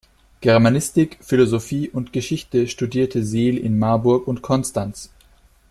[0.39, 5.11] Germanistik, Philosophie und Geschichte studierte Seel in Marburg und Konstanz.